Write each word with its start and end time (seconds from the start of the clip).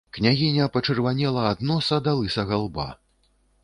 Княгіня 0.13 0.67
пачырванела 0.77 1.45
ад 1.51 1.63
носа 1.71 2.03
да 2.09 2.17
лысага 2.23 2.55
лба. 2.67 2.93